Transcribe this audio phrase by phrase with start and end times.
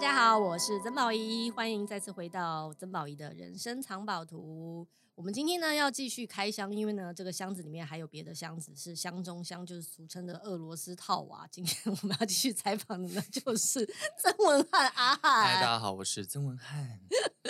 [0.00, 4.88] 家好，我是曾宝仪，欢迎再次回到曾宝仪的人生藏宝图。
[5.14, 11.46] 我们今天呢要继续开箱，因为呢这个箱子里面还有别的箱子，是箱中箱，就是俗称的俄罗斯套娃。
[11.50, 13.86] 今天我们要继续采访的呢就是
[14.18, 15.44] 曾文汉阿汉。
[15.44, 16.98] 嗨，大家好，我是曾文汉。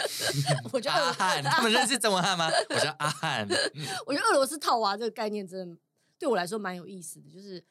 [0.72, 2.50] 我觉得阿汉，他们认识曾文汉吗？
[2.70, 3.46] 我叫阿汉。
[4.04, 5.76] 我觉得俄罗斯套娃这个概念真的
[6.18, 7.64] 对我来说蛮有意思的，就是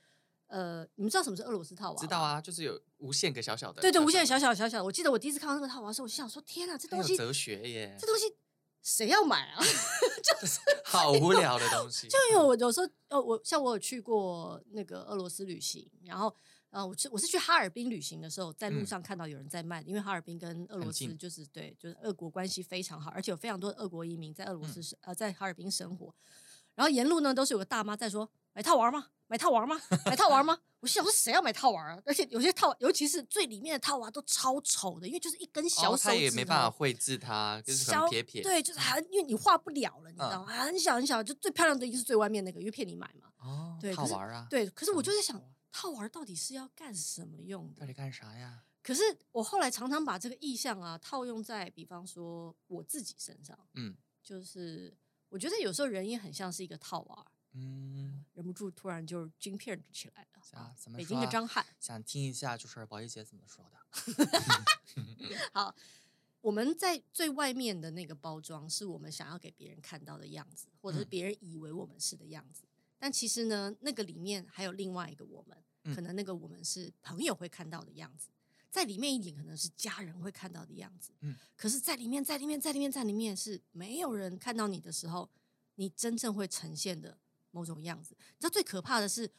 [0.49, 1.97] 呃，你们知道什么是俄罗斯套娃？
[1.97, 3.81] 知道啊，就是有无限个小小的。
[3.81, 4.83] 对对，无限小小小小。
[4.83, 8.35] 我记得我第一次看到那个套娃的时候，我想说，天哪，这东西哲学耶，这东西。
[8.81, 9.59] 谁要买啊？
[10.23, 12.07] 就是好无聊的东西。
[12.09, 16.33] 就因为我有时候，呃，我像我有去过那个俄罗斯旅行，然后，
[16.69, 26.15] 呃，我是我是去哈尔滨旅行的时候，在路上看到有人在卖，嗯、因为哈尔滨跟俄罗斯就是对，就是俄国关系非常好，而且有非常多的俄国移民在俄罗斯、嗯、呃在哈尔滨生活，
[26.75, 29.07] 然后沿路呢都是有个大妈在说买套娃吗？
[29.27, 29.79] 买套娃吗？
[30.05, 30.57] 买套娃吗？
[30.81, 32.01] 我心想说谁要买套娃啊？
[32.05, 38.41] 而且有些套，尤其是最里面的套娃都超丑的，因为就是一根小手指头，哦，他也没办法绘制它，就是很撇撇。
[38.41, 40.47] 对，就是很，因为你画不了了，你知道吗？
[40.49, 43.27] 嗯、很小很小，就最漂亮的一个是最外面那个，因为骗你买嘛。
[43.39, 44.47] 哦，对，套娃啊。
[44.49, 45.39] 对，可是我就在想，
[45.71, 47.81] 套娃到底是要干什么用的？
[47.81, 48.63] 到底干啥呀？
[48.81, 57.25] 可是我后来常常把这个意象啊套用在，比方说我自己身上，嗯，就是我觉得有时候人也很像是一个套娃。
[57.53, 60.59] 嗯，忍不住突然就京片起来了。
[60.59, 60.97] 啊，怎么说？
[60.97, 63.79] 北京的张翰，想听一下，就是宝仪姐怎么说的？
[65.53, 65.73] 好，
[66.41, 72.63] 我们在最外面的那个包装，是我们想要给别人看到的样子，或者是别人以为我们是的样子。
[72.63, 78.29] 嗯、但其实呢，那个里面还有另外一个我们，嗯、可能那个我们是朋友会看到的样子，
[78.69, 81.11] 在里面一点可能是家人会看到的样子。
[81.21, 85.29] 嗯，可是，在里面，在里面，在里面，在里面是没有人看到你的时候，
[85.75, 87.17] 你真正会呈现的。
[87.51, 89.31] 某种样子，你知道最可怕的是，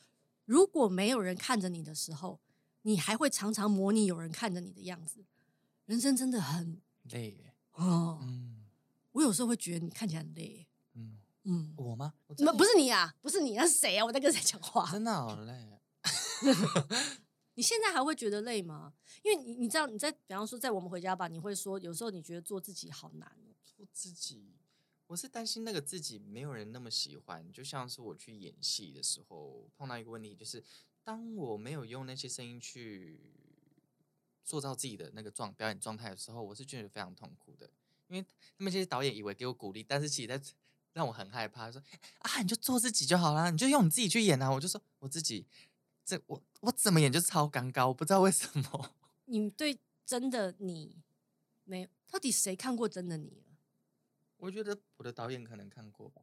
[0.45, 2.41] 如果没有人看着你的时候，
[2.83, 5.25] 你还会常常模拟有人看着你的样子。
[5.87, 8.19] 人生真的很累耶哦。
[8.23, 8.67] 嗯，
[9.13, 10.67] 我有时候会觉得你看起来很累。
[10.95, 12.15] 嗯嗯，我吗？
[12.27, 14.05] 不，不是你啊，不是你，那是谁啊？
[14.05, 14.91] 我在跟谁讲话？
[14.93, 15.69] 真的好累。
[17.55, 18.93] 你现在还会觉得累吗？
[19.23, 23.31] 因为你你知道你在，比方说在我们回家吧，你会说有时候你觉得做自己好难。
[23.63, 24.60] 做自己。
[25.11, 30.63] 我是担心那个自己没有人那么喜欢，就像是我去演戏的时候碰到一个问题，就是
[31.03, 33.19] 当我没有用那些声音去
[34.45, 37.69] 塑造自己的那个状表演状态的时候，我是觉得非常痛苦的，
[38.07, 38.25] 因为
[38.57, 40.41] 他们这些导演以为给我鼓励，但是其实在
[40.93, 41.83] 让我很害怕，说
[42.21, 45.45] 啊，你就做自己就好了，你就用你自己去演啊，我就说我自己
[46.05, 48.95] 这我我怎么演就超尴尬，我不知道为什么。
[49.27, 49.77] 你对
[50.07, 51.03] 真的你
[51.65, 53.43] 没有，到底谁看过真的你？
[54.41, 56.23] 我觉得我的导演可能看过吧，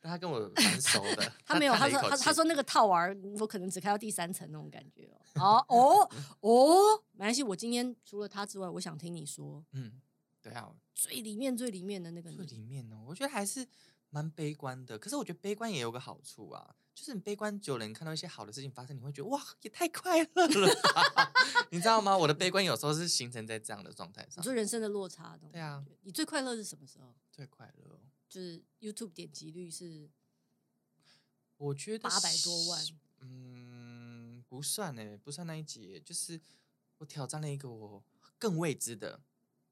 [0.00, 1.32] 但他跟我蛮熟的。
[1.44, 3.08] 他没有，他说他他说那个套娃，
[3.40, 5.64] 我可能只看到第三层那种感觉哦。
[5.68, 6.10] 哦
[6.40, 9.64] 哦，没关系，我今天除了他之外，我想听你说。
[9.72, 10.00] 嗯，
[10.40, 13.66] 对啊，最里面最里面的那个，最里面呢，我觉得还是
[14.10, 14.98] 蛮悲观的。
[14.98, 20.74] 可是我觉得悲观也有个好处啊，就是你悲观久了，你看到一些好的事情发生，你会觉得哇，也太快乐了，
[21.70, 22.16] 你知道吗？
[22.16, 24.38] 我的悲观有时候是形成在这样的状态上。
[24.38, 25.84] 你说人生的落差，对啊。
[26.02, 27.12] 你最快乐是什么时候？
[27.32, 30.08] 最快乐就是 YouTube 点击率是，
[31.56, 32.86] 我觉得八百多万。
[33.20, 36.40] 嗯，不算哎，不算那一集，就是
[36.98, 38.04] 我挑战了一个我
[38.38, 39.20] 更未知的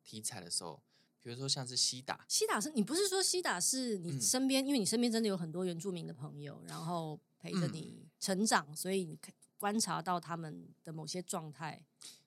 [0.02, 0.82] 题材的时候。
[1.22, 11.80] 比如说像是西打，西打是你不是说西打是你身边，嗯、因为你身边真的有很多原住民的朋友，然后陪着你成长，嗯、所以你可观察到他们的某些状态。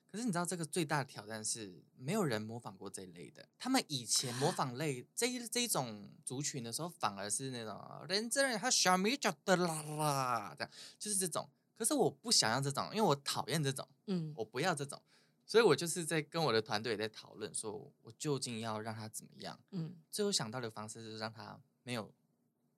[0.08, 11.50] 可是你知道这个最大的挑战是没有人模仿过这一类的，他们以前模仿类这一这一种族群的时候，反而是那种人真人他小米叫的啦啦，这样就是这种。
[11.78, 15.02] 可是我不想要这种，因为我讨厌这种，嗯，我不要这种。
[15.46, 19.60] 所以我就是在跟我的团队在讨论，说我究竟要让他怎么样？
[19.72, 22.12] 嗯，最后想到的方式是让他没有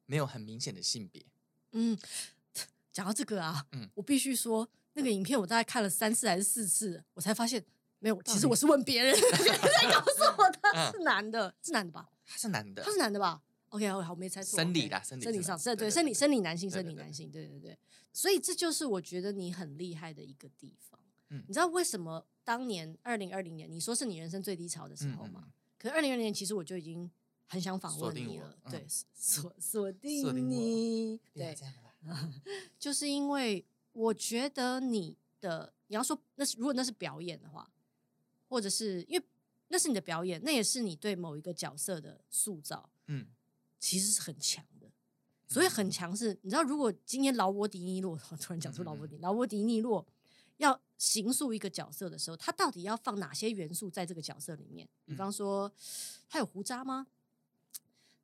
[0.06, 1.26] 没有很明显的性别。
[1.72, 1.98] 嗯，
[2.92, 7.64] 讲到这个啊，嗯，我必须说，那个影片我大概看了三次还是四次，我才发现
[8.00, 8.22] 没有。
[8.24, 12.10] 其实我是问别人， 别人在告诉我他 是男的，是男的吧？
[12.26, 14.58] 他是男的，他是男的吧？OK，好，我没猜错。
[14.58, 17.78] 生理的，生理生理上，对生理生理男性，生理男性，对对对。
[18.12, 21.00] 所以这就是我觉得你很厉害的一个地方。
[21.30, 22.26] 嗯，你知道为什么？
[22.44, 25.44] 当年二零二零年，你说是你人生最低潮的时候吗？
[25.48, 27.12] 嗯、可是二零二零年，其实我就已经
[27.46, 28.58] 很想访问你了。
[28.64, 31.54] 嗯、对，锁锁定你，对，
[32.80, 37.70] 就是因为我觉得你的，你要说那是如果那是表演的话，
[38.48, 39.26] 或者是因为
[39.68, 43.28] 那是你的表演，那也是你对某一个角色的塑造，嗯，
[43.78, 44.90] 其实是很强的。
[45.50, 50.08] 所以很强势，你知道，如果今天劳勃迪尼洛，我 突然讲出劳勃迪，劳勃迪尼洛。
[50.58, 54.88] 要形塑一个角色的时候，他到底要放哪些元素在这个角色里面？
[55.06, 55.72] 比方说，
[56.30, 57.08] 他有胡渣吗？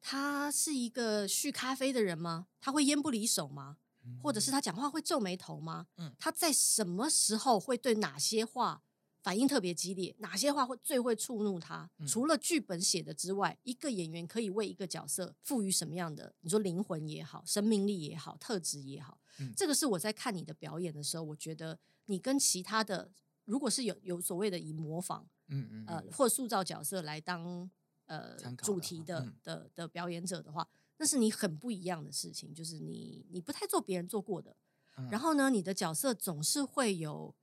[0.01, 2.47] 他是一个续咖啡的人吗？
[2.59, 3.77] 他会烟不离手吗？
[4.21, 5.87] 或者是他讲话会皱眉头吗？
[6.19, 8.83] 他在什么时候会对哪些话？
[9.23, 11.89] 反应特别激烈，哪些话会最会触怒他？
[11.97, 16.35] 嗯、除了剧本写的之外，一个演员可以为一个角色赋予什么样的？
[16.41, 23.13] 你说灵魂也好，生命力也好，特质也好，嗯、这个是我在看你的表演的时候，我觉得你跟其他的，
[23.45, 27.71] 如果是有有所谓的以模仿，嗯嗯，呃，或塑造角色来当
[28.07, 30.67] 呃主题的、嗯、的的表演者的话，
[30.97, 34.53] 那是你很不一样的事情，就是你你不太做别人做过的，
[34.97, 37.33] 嗯、然后呢，你的角色总是会有。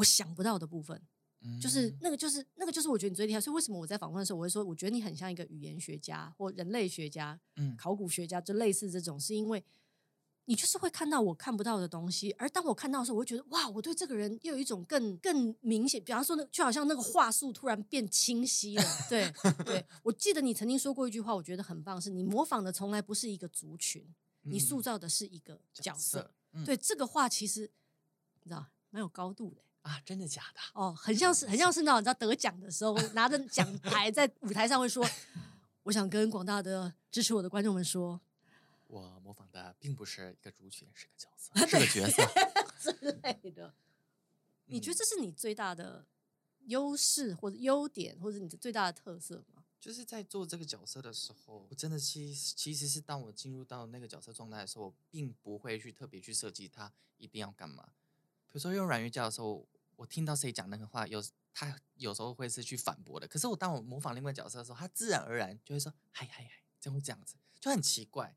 [0.00, 1.00] 我想不到的部分，
[1.60, 3.40] 就是那个，就是那个，就是我觉得你最厉害。
[3.40, 7.38] 所以为什么我在访问的时候，我会说，我觉得你很像一个语言学家或人类学家、
[7.76, 9.62] 考古学家，就类似这种，是因为
[10.46, 12.32] 你就是会看到我看不到的东西。
[12.32, 16.02] 而当我看到的时候，我会觉得哇，我对这个人又有一种更更明显。
[16.02, 18.84] 比方说，那就好像那个话术突然变清晰了。
[19.08, 19.30] 对
[19.64, 24.04] 对， 我记得你曾经说过一句话，我觉得很棒，是你模仿的从来不是一个族群，
[24.42, 26.32] 你塑造的是一个角色。
[26.64, 27.70] 对，这个话其实
[28.42, 29.62] 你知道蛮有高度的。
[29.82, 30.60] 啊，真的假的？
[30.74, 35.06] 哦，很像是，很像是那种你知道得奖的时候，拿着奖牌在舞台上会说：
[35.84, 38.20] “我想跟广大的支持我的观众们说，
[38.86, 42.22] 我模仿的并不是一个主角，是个角色，是个角色
[43.00, 43.74] 之 类的。”
[44.66, 46.06] 你觉得这是你最大的
[46.66, 49.64] 优势或者优点，或者你的最大的特色吗？
[49.80, 57.88] 就是在做这个角色的时候，我真的其实其实是当我进入到那个角色状态的时候，我并不会去特别去设计他一定要干嘛。
[58.50, 59.64] 比如说用软语教的时候，
[59.96, 61.22] 我听到谁讲那个话，有
[61.54, 63.28] 他有时候会是去反驳的。
[63.28, 66.50] 可是我当我模仿另外角色的时候，他自然而然就会说嗨嗨嗨，
[66.80, 68.36] 就会这样子，就很奇怪，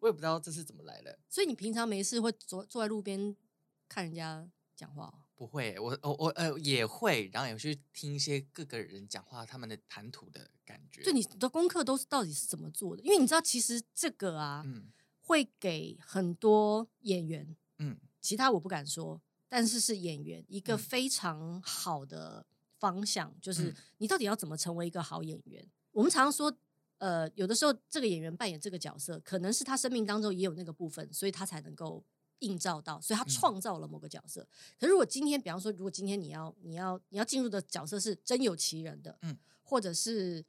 [0.00, 1.18] 我也不知道这是怎么来的。
[1.28, 3.34] 所以你平常没事会坐坐在路边
[3.88, 4.46] 看人家
[4.76, 5.22] 讲话？
[5.36, 11.02] 不会，我我我呃也会，然后也去听一些各个人讲话，他们的谈吐的感觉。
[11.02, 13.02] 就你的功课都是到底是怎么做的？
[13.02, 19.20] 因为你知道，其实这个啊，嗯，会给很多演员，嗯，其他我不敢说。
[19.54, 22.44] 但是是演员一个非常好的
[22.80, 25.62] 方向，嗯、就是你到底要怎么成为一个好演员？
[25.62, 26.52] 嗯、我们常常说，
[26.98, 32.04] 呃，有的时候这个演员扮演这个角色，可能是他生命当中也有那个部分，所以他才能够
[32.40, 34.40] 映照到，所以他创造了某个角色。
[34.40, 34.48] 嗯、
[34.80, 40.44] 可是如果今天，比方说，如果今天你要你要你要进入的角色是真有其人的，嗯，或者是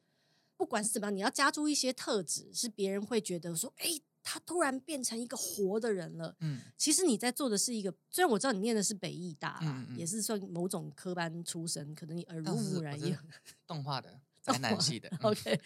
[0.58, 4.02] 不管是怎么样，你要加注一些特质，是别人会觉得说，哎。
[4.28, 6.36] 他突然变成一个活的人了。
[6.40, 13.18] 嗯，其实你在做的是一个，虽然我知道你念的是北艺大啦，也是算某种科班出身，可能你耳濡目染也
[13.68, 15.08] 动画的 宅男系的。
[15.22, 15.62] OK，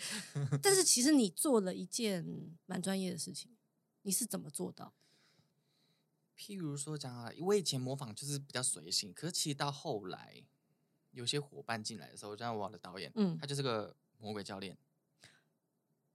[0.61, 2.23] 但是其实你做了一件
[2.65, 3.49] 蛮专业的事情，
[4.01, 4.93] 你是怎么做到？
[6.37, 10.43] 譬如说讲啊，我以前模仿就是比较随性，可是其实到后来
[11.11, 14.77] 有些伙伴进来的时候，像我的导演，嗯，他就是个魔鬼教练，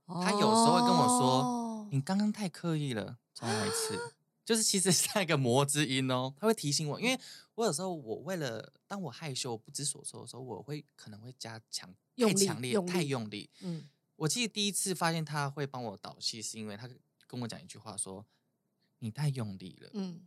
[0.06, 1.64] 他有时候会跟我说。
[1.94, 4.14] 你刚刚太刻意了，重来一次。
[4.44, 7.18] 就是其实是那个魔之音哦，他会提醒我，因为
[7.54, 13.48] 我有时候我为了当我害羞不知所措的时候，我会可能会加强太强烈太用力。
[13.60, 16.86] 嗯，我记得第一次发现他会帮我导戏，是因为他
[17.26, 18.26] 跟我讲一句话说
[18.98, 20.20] ：“你太用力了。”嗯。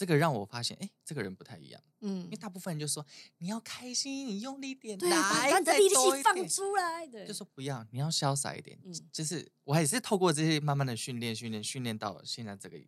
[0.00, 1.82] 这个让我发现，哎，这个人不太一样。
[2.00, 7.06] 嗯，因为大部分人就说你要开心，你用力点，对，来，把力气放出来。
[7.06, 8.78] 对，就说不要，你要潇洒一点。
[8.82, 12.78] 嗯，就是我还是透过这些慢慢的训练，训练，训练到现在这个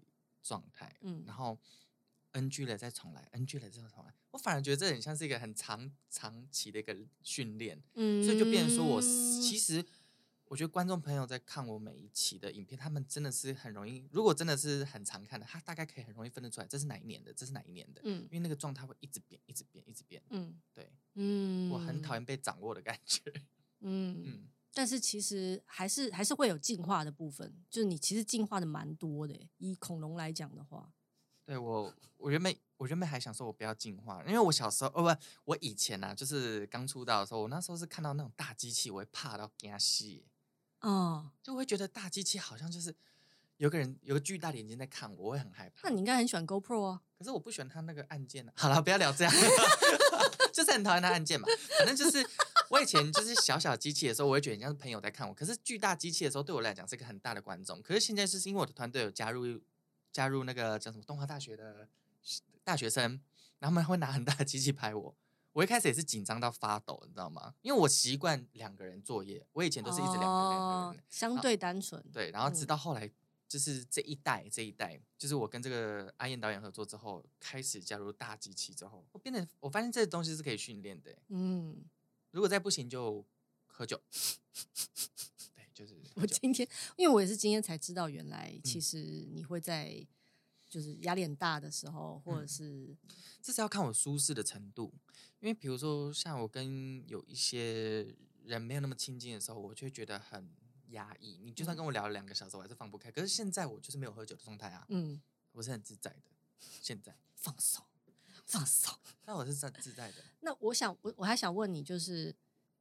[0.42, 0.90] 状态。
[1.02, 1.59] 嗯，然后
[2.31, 4.14] NG 了再重来，NG 了再重来。
[4.31, 7.78] 我反而觉得这很像是一个很长长期的一个训练。
[7.92, 9.85] 嗯，所以就变成说我其实。
[10.52, 14.06] 我觉得观众朋友在看我每一期的影片，他们真的是很容易。
[14.12, 18.02] 如果真的是很常看的，他大概可以很容易分得出来，这是哪一年的，这是哪一年的。
[18.04, 20.23] 嗯，因为那个状态会一直变，一直变，一直变。
[20.28, 23.23] 嗯，对，嗯，我很讨厌被掌握的感觉。
[23.80, 29.35] 嗯嗯，嗯，但是其实还是还是会有进化的部分，就是你其实进化的蛮多的。
[29.56, 30.92] 以恐龙来讲的话，
[31.47, 40.23] 对我，我原本我原本还想说我不要进化，因为我小时候哦不，我以前呢、啊，就是刚出道的时候，我那时候是看到那种大机器，我会怕到惊死。
[40.83, 42.95] 哦，就会觉得大机器好像就是
[43.57, 45.89] 有个人有个巨大的眼睛在看我，我会很害怕。
[45.89, 47.01] 那你应该很喜欢 GoPro 啊？
[47.17, 48.53] 可是我不喜欢它那个按键啊。
[48.57, 49.33] 好了，不要聊这样，
[50.53, 51.47] 就是很讨厌它按键嘛。
[51.79, 52.29] 反正就是
[52.69, 55.33] 我以前就是小小机器的时候，我会觉得像是朋友在看我。
[55.33, 57.81] 可是巨大机器的时候，对我来讲是一个很大的观众。
[57.81, 59.61] 可是现在就是因为我的团队有加入
[60.11, 61.89] 加入那个叫什么东华大学的
[62.65, 63.21] 大学生，
[63.61, 65.15] 然后他们会拿很大的机器拍我。
[65.52, 67.54] 我一开始也是紧张到发抖，你知道吗？
[67.61, 72.02] 因为我习惯两个人作业，我以前都是一直两个人，两个人，相对单纯。
[72.11, 73.11] 对，然后直到后来
[73.47, 81.14] 就是这一代这一代，就是我跟这个阿燕导演合作之后，开始加入大机器之后，我变得我发现这个东西是可以训练的。
[81.28, 81.85] 嗯，
[82.30, 83.25] 如果再不行就
[83.66, 84.00] 喝酒。
[85.54, 86.66] 对，就是 我今天，
[86.97, 90.06] 因为我也是今天才知道，原来其实你会在
[90.71, 94.94] 就是压力很大的时候，或者是、嗯、这是要看我舒适的程度。
[95.42, 98.06] 因为比如说像我跟有一些
[98.44, 100.50] 人没有那么亲近的时候，我就会觉得很。
[100.92, 103.11] 压抑，你就算跟我聊了两个小时，我还是放不开。
[103.11, 105.18] 可是现在我就是没有喝酒的状态啊，嗯，
[105.52, 106.20] 我是很自在的。
[106.58, 107.82] 现在 放松，
[108.44, 108.94] 放松，
[109.25, 110.16] 那我是自自在的。
[110.40, 112.37] 那我想，我我还想问你，就是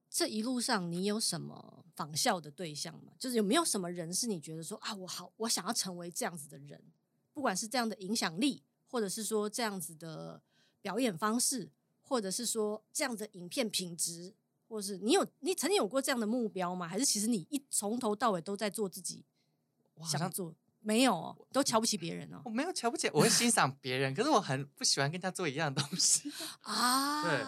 [0.09, 3.13] 这一路上你有什么仿效的对象吗？
[3.17, 6.83] 就是有没有什么人是你觉得说啊，我好，我想要成为这样子的人，
[7.31, 10.43] 不管是这样的影响力，或者是说这样子的
[10.81, 11.71] 表演方式，
[12.11, 14.33] 或者是说这样的影片品质。
[14.67, 16.87] 或是你有你曾经有过这样的目标吗？
[16.87, 19.25] 还是其实你一从头到尾都在做自己
[20.09, 20.55] 想做？
[20.79, 22.41] 没有哦，都瞧不起别人哦。
[22.45, 26.31] 我没有瞧不起，我会欣赏别人，可是我很不喜欢跟他做一样的东西
[26.63, 27.23] 啊。
[27.23, 27.43] 对，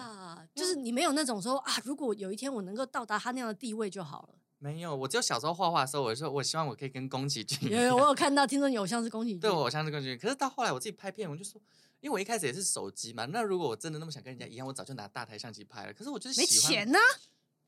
[0.53, 4.35] 就是你没有那种说啊，如果有一天我能够到达他那样的地位就好了。
[4.57, 7.69] 没有，我只有小时候画画的时候，我说我希望我可以跟宫崎骏。
[7.71, 9.39] 有有，我有看到，听说你偶像是宫崎骏。
[9.39, 10.17] 对，我偶像是宫崎骏。
[10.19, 11.61] 可是到后来我自己拍片，我就说。
[12.03, 15.93] 因为我一开始也是手机嘛，那如果我真的那么想跟人家一样，我早就拿大台相机拍了。
[15.93, 17.09] 可是我就是喜欢没钱呢、啊。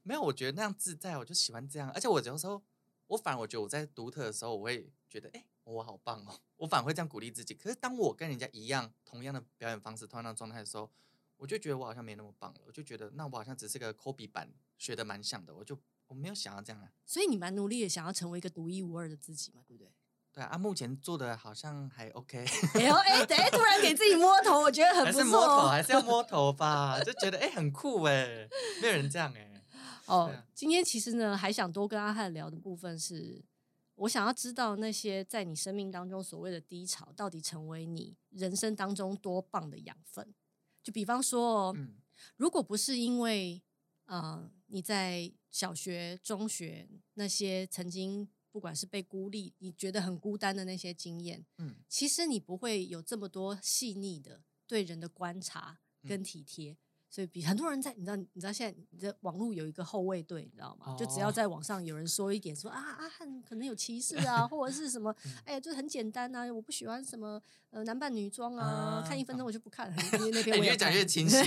[0.04, 1.90] 没有，我觉得那样自在，我就喜欢这样。
[1.92, 2.62] 而且我有时候，
[3.08, 6.38] 我反而我觉得我在独特的时候，我会觉得，哎，我好棒哦！
[6.58, 7.54] 我反而会这样鼓励自己。
[7.54, 10.92] 可是当我跟人家一样，同样的表演方式，同样的状态的时候，
[11.38, 12.60] 我就觉得我好像没那么棒了。
[12.68, 15.56] 我就觉得，那我好像只是个 copy 版，学的蛮像的。
[15.56, 16.92] 我就我没有想要这样啊。
[17.06, 19.90] 所以你蛮努力的，想要成为一个独一无二的自己嘛，对不对？
[20.36, 22.46] 对啊，目前做的好像还 OK。
[22.76, 25.22] 哎呦哎， 等下突然给自己摸头，我觉得很不错。
[25.22, 27.00] 还是摸头，还是要摸头吧？
[27.08, 28.46] 就觉得哎，很酷哎，
[28.82, 29.64] 没有人这样哎。
[30.08, 33.42] 哦，今天其实呢，还想多跟阿汉聊的部分是，
[33.96, 40.36] 我想要知道那些在你生命当中所谓的低潮，到底成为你人生当中多棒的养分。
[40.84, 41.96] 就比方说，哦，嗯，
[42.36, 43.64] 如果不是因为，
[44.06, 56.72] 呃，你在小学、中学那些曾经不管是被孤立，你觉得很孤单的那些经验，嗯，其实你不会有这么多细腻的对人的观察跟体贴。
[56.72, 61.00] 嗯所以比很多人在，你知道，你知道现在你的网络有一个后卫队，你知道吗？Oh.
[61.00, 69.96] 就只要在网上有人说一点说，啊啊阿翰可能有歧视啊， 或者是什么，哎呀，就很简单啊，我不喜欢什么呃男扮女装啊，uh, 看一分钟我就不看了。
[70.14, 71.38] 因为那边我越讲越清晰。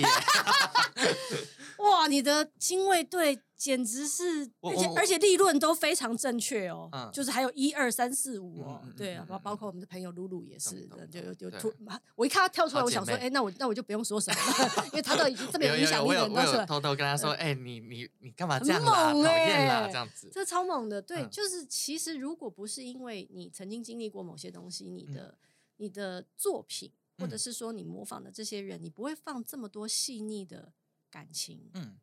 [1.81, 3.39] 哇，你的精卫队。
[3.59, 11.75] 简直是，而且而且立论都非常正确哦，嗯、就是还有一二三四五哦，嗯、对啊，包、嗯、包括我们的朋友露露也是的，就有有突，
[12.15, 19.13] 我一看他跳出来，我想说，哎、欸，那我那我就不用说什么了， 因为他都已经这么有影响力了，我有偷偷跟他说，哎、欸，你你你干嘛这样啦？
[19.13, 25.37] 讨厌、欸、啦，这样子，这超猛的，对，嗯、就是其实如果不是因为你曾经经历过某些东西，你的、嗯、
[25.79, 30.73] 你的作品，或者是说你模仿的这些人，你不会放这么多细腻的
[31.11, 31.97] 感情，嗯，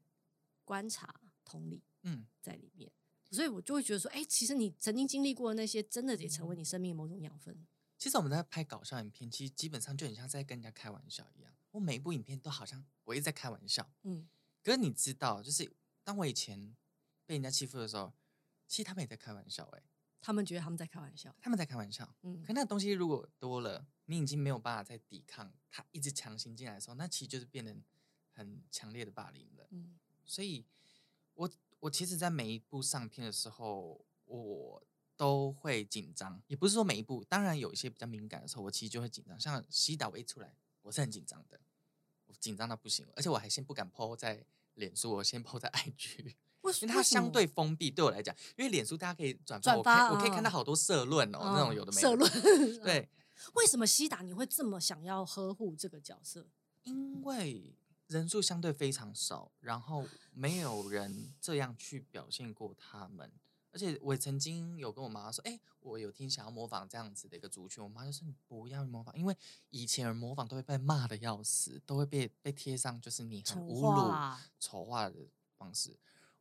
[0.66, 1.16] 观察。
[1.46, 2.92] 同理，嗯，在里面，
[3.32, 7.66] 所以我就会觉得说，哎，其实你曾经经历过的那些，真的也成为你生命的某种养分。
[7.98, 11.54] 其实我们在拍搞笑影片，其实基本上就很像在跟人家开玩笑一样。
[11.72, 14.28] 我每一部影片都好像我一直在开玩笑，嗯。
[14.62, 15.72] 可是你知道，就是
[16.04, 16.76] 当我以前
[17.26, 18.14] 被人家欺负的时候，
[18.68, 19.84] 其实他们也在开玩笑，哎，
[20.20, 22.44] 他们觉得他们在开玩笑，他们在开玩笑，嗯。
[22.44, 27.76] 可那个东西如果多了，你已经没有办法再抵抗，他一直强行进来的时候，那其实就是变得
[28.32, 29.98] 很强烈的霸凌了，嗯。
[30.26, 30.66] 所以。
[31.36, 31.50] 我
[31.80, 34.84] 我其实，在每一部上片的时候，我
[35.16, 36.42] 都会紧张。
[36.48, 39.40] 也不是说每一部，当然有一些比较敏感的时候，我其实就会紧张。
[39.40, 41.60] 像西岛我一出来，我是很紧张的，
[42.26, 47.92] 我紧张到不行，而且我还先不敢 po 在脸书，我先 po 在 IG， 因为它相对封闭。
[47.92, 52.02] 对我来讲，因为脸书大家可以转发，我可以我可以看到好多社论哦，那种有的没的。
[52.02, 53.10] 社 论对，
[53.54, 56.48] 为什么西达你会这么想要呵护这个角色？
[56.84, 57.76] 因为。
[58.08, 63.32] 人数相对非常少，然后没有人这样去表现过他们。
[63.72, 69.36] 而且我曾经有跟我妈说：“哎，我有听想要模仿这样子的一个族群。”我妈就说：“你不要模仿，因为
[69.70, 75.98] 以前人模仿都会被骂的要死，都会被被贴上就是你很侮辱、丑化的方式。”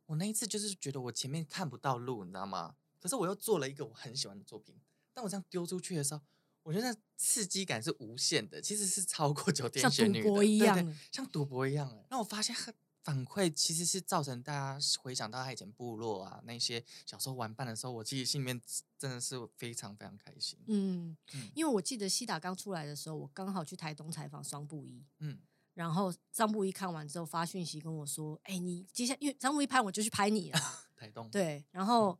[0.07, 2.75] 我那一次就是觉得我前面看不到路，你知道吗？
[3.01, 4.79] 可是我又做了一个我很喜欢的作品，
[5.13, 6.21] 但我这样丢出去的时候。
[6.65, 12.05] 我觉得刺激感是无限的，其实是超过九天玄女的，像赌博一样，对对，像赌博一样。
[12.09, 12.55] 那我发现
[13.03, 18.59] 反馈其实是造成大家回想到他以前部落啊那些小时候玩伴的时候，我自己心里面
[18.97, 20.57] 真的是非常非常开心。
[20.65, 25.37] 嗯，嗯，因为我记得西达刚出来的时候，我刚好去台东采访双布衣，嗯，
[25.75, 30.59] 然后张布衣看完之后发讯息跟我说：“哎，你接下来因为张布衣拍我就去拍你了。
[30.97, 32.17] ”台东对，然后。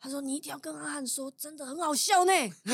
[0.00, 2.32] 他说你一定要跟阿汉说，真的很好笑呢。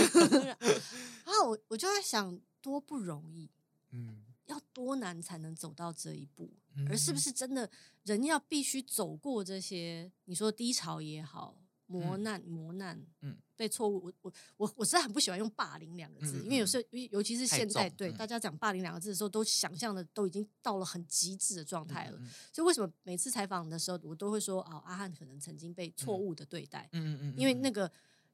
[1.26, 3.50] 然后我我就在想，多不容易，
[3.90, 7.68] 嗯，要多难才能走到这一步，嗯、而是不是真的
[8.04, 10.10] 人要必须走过这些？
[10.24, 11.60] 你说低潮也好。
[11.88, 22.18] 磨难，磨难，嗯，被错误，我我我我实在很不喜欢用霸凌两个字，嗯、因为有时候，尤其是现在，对、嗯、大家讲霸凌两个字的时候，都想象的都已经到了很极致的状态了。
[22.52, 27.90] 所以为什么每次采访的时候，我都会说，哦，阿汉可能曾经被错误的对待，嗯嗯，嗯因为那个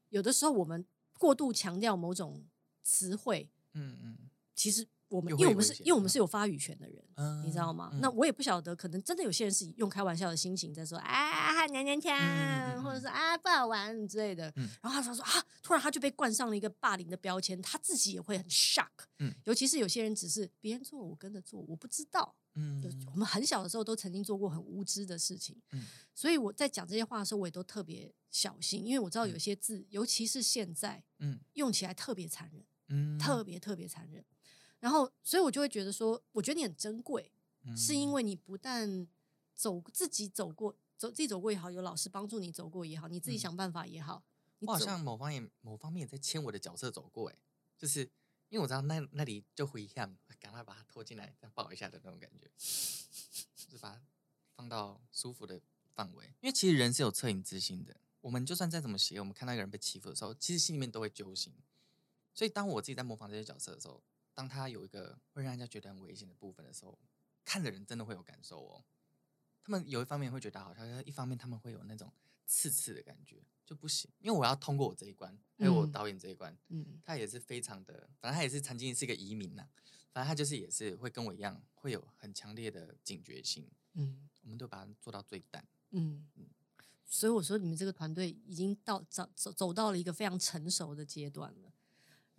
[0.09, 0.85] 有的时候我们
[1.17, 2.45] 过度强调某种
[2.83, 4.17] 词汇，嗯嗯，
[4.53, 4.87] 其实。
[5.13, 7.91] 我们因为我们是因为我们是有发语权的人，嗯、你知道吗？
[7.93, 12.17] 嗯、那我也不晓得，可能真的有些人是用开玩笑的心情在说，啊，娘娘腔，
[12.83, 14.51] 或者说啊不好玩之类的。
[14.55, 18.87] 嗯、然后他说说啊，突然他就被冠上了一个霸凌的标签，他自己也会很 shock。
[19.19, 22.35] 嗯、尤其是有些人只是别人做我跟着做，我不知道。
[22.55, 25.59] 嗯，我们很小的时候都曾经做过很无知的事情。
[25.71, 34.23] 嗯、所以我在讲这些话的时候，我也都特别小心，因为我知道有些字，嗯、尤其是现在，嗯，用起来特别残忍，嗯，特别特别残忍。
[34.83, 39.07] 然后，所以我就会觉得说，我觉得你很珍贵，嗯、是因为你不但
[39.55, 44.21] 走自己走过，走自己走过也好，有老师帮助你走过也好，你自己想办法也好。
[44.59, 47.37] 嗯、我好像某方面某方面也在牵我的角色走过，哎，
[47.77, 48.01] 就是
[48.49, 52.51] 因为我知道那那里就会一样，赶快把他拖进来，再抱一下的那种感觉，
[53.55, 54.01] 就是把它
[54.57, 55.61] 放到舒服的
[55.95, 56.25] 范围。
[56.41, 61.53] 因为其实人是有恻隐之心的，我们就算再怎么邪，我们看到一个人被欺负的时候，其实心里面都会揪心。
[62.33, 66.97] 所以当我自己在模仿这些角色的时候，当他有一个会让人家觉得很危险的部分的时候，
[67.43, 68.83] 看的人真的会有感受哦。
[69.61, 72.11] 他们有一方面会觉得好笑，一方面他们会有那种
[72.45, 74.11] 刺刺的感觉，就不行。
[74.19, 79.67] 因为我要通过我这一关，还有我导演这一关，嗯，他也是非常的，反正他也是曾经是一个移民呐，
[80.11, 86.45] 反正他就是也是会跟我一样，会有很强烈的警觉性，嗯，我们都把它做到最淡，嗯嗯。
[87.05, 91.72] 所以我说，你们这个团队已经到走走走到了一个非常成熟的阶段了。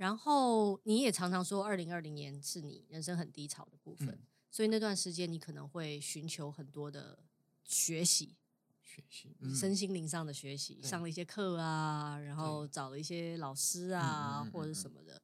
[0.05, 4.19] 然后你也常常说，二零二零年是你人生很低潮的部分，嗯、
[4.51, 7.19] 所以那段时间你可能会寻求很多的
[7.65, 8.37] 学习，
[8.83, 15.23] 学习、嗯、身心灵上的学习，上了一些课啊，然后找了一些老师啊，或者什么的。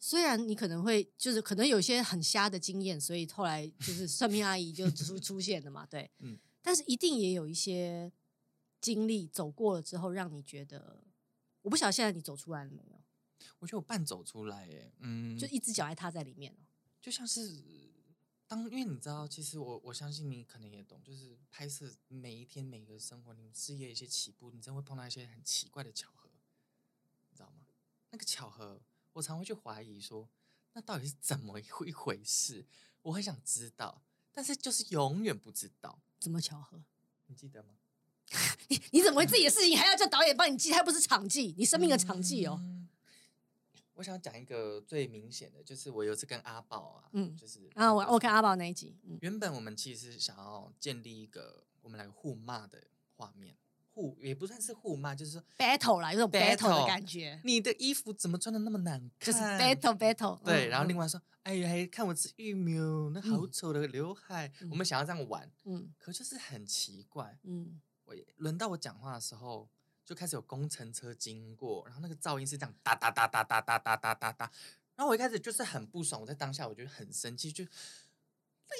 [0.00, 8.10] 虽然你可能会就是可能有些很瞎的经验，所以后来就是算命阿姨就出出现了嘛，对， 嗯、但是一定也有一些
[8.80, 11.04] 经历走过了之后，让你觉得，
[11.60, 13.03] 我不晓得现在你走出来了没有。
[13.58, 16.56] 我觉得我半走出来哎，嗯，就一只脚还踏在里面，
[17.00, 17.62] 就像是
[18.46, 26.28] 当，因为你知道，其实我我相信你可能也懂，就是拍摄每一天每一个生活，你事业一些起步，你真的会碰到一些很奇怪的巧合，
[27.30, 27.66] 你知道吗？
[28.10, 28.80] 那个巧合，
[29.12, 30.28] 我常会去怀疑说，
[30.74, 32.66] 那到底是怎么一回事？
[33.02, 34.02] 我很想知道，
[34.32, 36.82] 但是就是永远不知道怎么巧合，
[37.26, 37.74] 你记得吗？
[38.68, 40.70] 你你怎么会自己的事情还要叫导演帮你记？
[40.70, 42.58] 他又不是场记，你生命的场记哦。
[42.60, 42.83] 嗯
[43.94, 52.82] 我想讲一个最明显的，就是我有一次跟阿宝啊，嗯，就是啊，我我看阿宝那一集，嗯，原本我们其实是想要建立一个我们两个互骂的
[53.16, 53.56] 画面，
[53.92, 57.40] 互也不算是互骂，就是说 battle 啦，有种 battle 的感觉。
[57.44, 59.32] 你的衣服怎么穿的那么难看？
[59.32, 60.42] 就是 battle battle。
[60.42, 62.78] 对，然后另外说，哎呀，看我这玉米，
[63.12, 64.52] 那好丑的刘海。
[64.70, 69.68] 我们想要这样玩，嗯，可就是很奇怪，嗯，我轮到我讲话的时候。
[70.04, 74.50] 就开始有工程车经过，然后那个噪音是这样哒哒哒哒哒哒哒哒哒哒，
[74.94, 77.64] 然后我一开始就是很不爽，我在当下我觉得很生气，就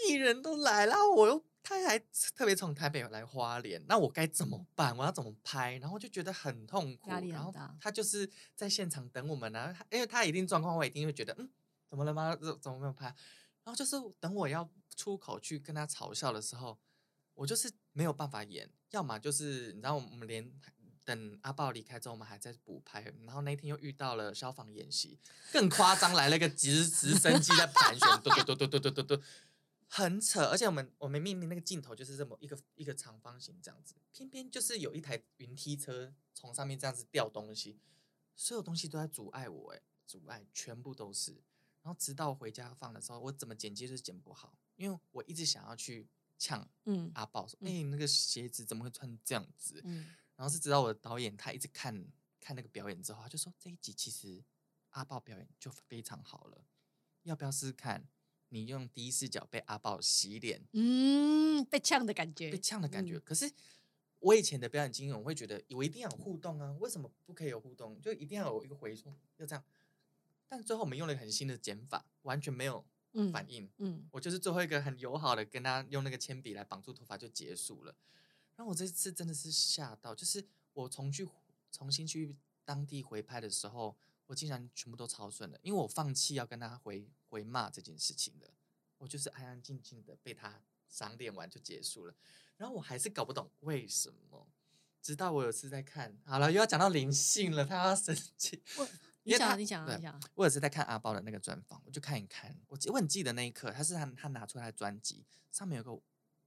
[0.07, 1.99] 艺人都来了，我又他还
[2.37, 4.95] 特别从台北来花莲，那我该怎么办？
[4.97, 5.79] 我要怎么拍？
[5.79, 11.49] 然后就觉得很痛苦，然后他就是在现场等我们，然后因为他一定状况，我一定会觉得嗯，
[11.89, 12.37] 怎么了吗？
[12.61, 13.07] 怎么没有拍？
[13.07, 16.79] 然后就是等我要出口去跟他嘲笑的时候，
[17.33, 20.53] 我就是没有办法演，要么就是你知道我们连。
[21.05, 25.19] 等阿豹离开之后，我们还在补拍，然后那天又遇到了消防演习，
[25.53, 29.23] 更夸张，来了个直直升机在盘旋，嘟嘟嘟嘟嘟嘟嘟嘟，
[29.87, 30.45] 很扯。
[30.47, 37.79] 而且我们我们明明那个镜头就是这么一个一个长方形这样子，偏偏就是有一台云梯车从上面这样子掉东西，
[38.35, 41.43] 所有东西都在阻碍我，哎，阻碍全部都是。
[41.83, 46.67] 然后直到回家放的时候，我怎么剪接都剪不好，因为我一直想要去呛
[47.13, 49.83] 阿豹说，哎、嗯，那个鞋子怎么会穿这样子？
[49.85, 50.07] 嗯
[50.37, 52.07] 然后是直到我的导演，他一直看
[52.41, 54.43] 看那个表演之后，他就说这一集其实
[54.91, 56.65] 阿豹表演就非常好了，
[57.23, 58.07] 要不要试试看？
[58.51, 63.17] 你用第一视角被阿豹洗脸，嗯，被呛的感觉，被呛的感觉。
[63.17, 63.51] 嗯、可是
[64.21, 68.01] 我以前的表演经验，我会觉得我一定要有互动啊，为什么不可以有互动？
[68.01, 69.65] 就一定要有一个回冲，就这样。
[70.47, 72.85] 但最后我们用了很新的剪法，完全没有
[73.33, 73.65] 反应。
[73.79, 77.97] 嗯，嗯我就是最后一个很友好的跟他用那个铅笔来绑住头发就结束了。
[78.57, 81.29] 然后我这次真的是吓到，就是我重去
[81.71, 88.49] 重新去当地回拍的时候，我竟然全部都超顺了，因为我放弃要跟他回回骂这件事情了，
[88.99, 92.15] 我就是安安静静的被他赏脸完就结束了。
[92.57, 94.47] 然后我还是搞不懂为什么，
[95.03, 98.63] 直到我有次在看，好了又要讲到灵性了，他要生气。
[99.27, 100.23] 你讲，你讲，你讲。
[100.35, 105.91] 我有次在看阿包的那个专访，我就看一看，我我很记得那一刻，他是他他拿出他的专辑，上面有个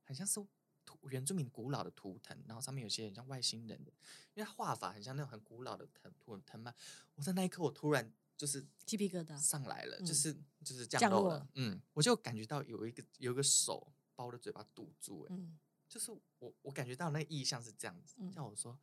[0.06, 0.40] 好像是
[0.88, 3.92] 图原住民古老的图腾，然后上面有些很像外星人的，
[4.34, 6.74] 因为他画法很像那种很古老的藤图腾嘛。
[7.16, 18.80] 我在那一刻，我突然就是鸡皮疙瘩上来了，就是就是降落了，嗯，我就感觉到有一个有一个手把我的嘴巴堵住，哎，嗯，就是我我感觉到那个意象是这样子，叫我说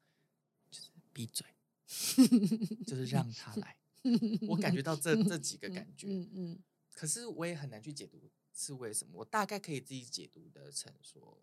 [0.71, 1.47] 就是闭嘴，
[2.87, 3.77] 就是让他来。
[4.49, 6.63] 我感觉到这这几个感觉，嗯嗯，
[6.93, 9.15] 可是我也很难去解读是为什么。
[9.15, 11.43] 我大概可以自己解读的成说，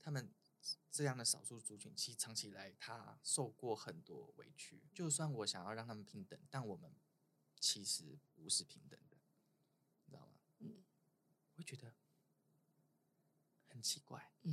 [0.00, 0.32] 他们
[0.90, 4.82] 这样的少数族群，其实长期以来他受过很多委屈。
[4.92, 6.94] 就算我想要让他们平等，但我们
[7.58, 9.16] 其实不是平等的，
[10.04, 10.32] 你知道吗？
[10.58, 10.82] 嗯，
[11.54, 11.94] 我会觉得
[13.68, 14.52] 很奇怪，嗯，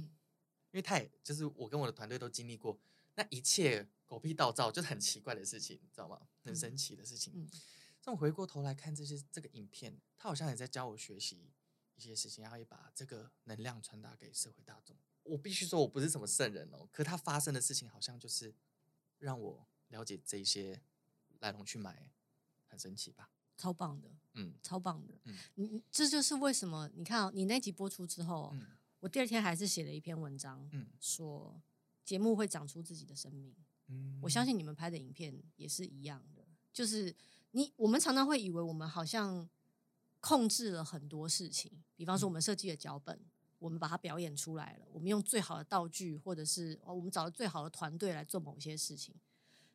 [0.72, 2.80] 因为他也就是我跟我的团队都经历过
[3.16, 3.90] 那一切。
[4.08, 6.30] 狗屁倒灶就是很奇怪的事情，你知道吗？
[6.42, 7.34] 很神奇的事情。
[7.36, 7.46] 嗯，
[8.00, 11.52] 这种回过头来看这些这个影片，他好像也在教我学习
[11.96, 14.98] 一些事情，然后也把这个能量传达给社会大众。
[15.28, 18.54] 我必须说，我不是什么圣人哦，可他发生的事情好像就是
[19.20, 20.82] 让我了解这些
[21.40, 22.12] 来龙去脉，
[22.68, 23.30] 很神奇吧？
[23.58, 28.68] 超棒的，嗯，超棒的，嗯，你这就是为什么你看哦，你那集播出之后，嗯，
[29.00, 31.60] 我第二天还是写了一篇文章，嗯，说
[32.06, 33.56] 节目会长出自己的生命。
[33.90, 37.16] 嗯我相信你们拍的影片也是一样的，就是
[37.52, 39.50] 你我们常常会以为我们好像
[40.20, 43.20] 控制了很多事情，比方说我们设计的脚本，
[43.60, 49.14] 我们把它表演出来了，我们用最好的道具，或者是哦我们找了最好的团队来做某些事情。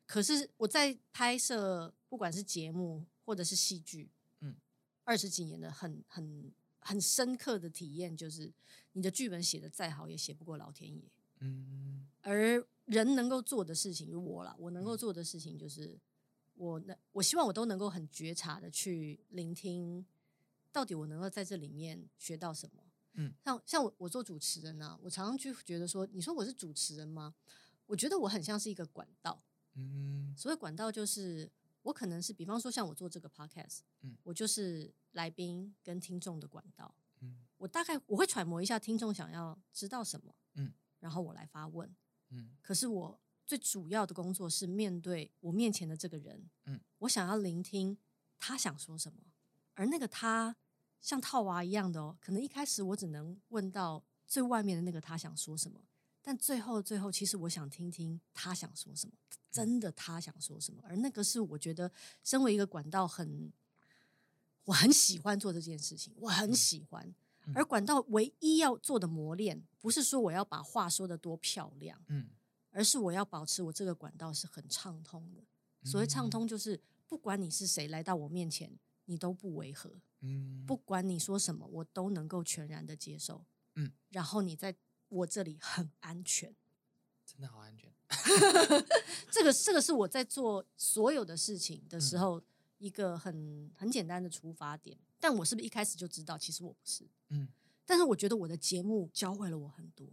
[0.05, 4.55] 可是我在拍摄不管是节目或者是戏剧，嗯，
[5.03, 8.51] 二十几年的很很很深刻的体验就是，
[8.93, 11.01] 你的剧本写的再好，也写不过老天爷，
[11.39, 12.65] 嗯，而。
[12.87, 15.97] 人能够做的事情，如我啦，我能够做的事情就是，
[16.55, 20.05] 我能，我希望我都能够很觉察的去聆听，
[20.69, 22.82] 到底我能够在这里面学到什么。
[23.13, 27.33] 嗯，像像我，我做主持人呢、啊，我常常就觉得说，你说我是主持人吗？
[27.85, 29.43] 我觉得我很像是一个管道。
[29.75, 36.93] 嗯，所谓管道就是，我可能是，比方说像我做这个 podcast，嗯，我就是来宾跟听众的管道。
[37.21, 41.93] 嗯，我大概我会揣摩一下听众想要知道什么，嗯，然后我来发问。
[42.29, 47.97] 嗯，可是我最主要的工作是面对我面前的这个人，嗯，我想要聆听
[48.39, 49.19] 他想说什么，
[49.73, 50.55] 而那个他
[51.03, 55.77] 像套娃一样的哦，可能一开始我只能问到最外面的那个他想说什么，
[56.21, 59.13] 但最后最后，其实我想听听他想说什么，
[59.51, 61.91] 真的他想说什么，而那个是我觉得
[62.23, 63.51] 身为一个管道很，
[64.63, 67.13] 我很喜欢做这件事情，我很喜欢。
[67.53, 72.29] 而管道唯一要做的磨练，不是说我要把话说得多漂亮，嗯，
[72.71, 75.43] 而是我要保持我这个管道是很畅通的。
[75.83, 78.71] 所谓畅通，就是不管你是谁来到我面前，
[79.03, 79.91] 你都不违和，
[80.23, 84.73] 嗯，不管你说什么，我都能够全然的接受，嗯，然后你在
[85.09, 86.55] 我这里很安全，
[87.25, 87.93] 真的好安全。
[89.29, 92.41] 这个这个是我在做所有的事情的时候
[92.77, 94.97] 一个很很简单的出发点。
[95.19, 96.37] 但我是不是一开始就知道？
[96.37, 97.07] 其实我不是。
[97.29, 97.47] 嗯，
[97.85, 100.07] 但是我觉得我的节目教会了我很多。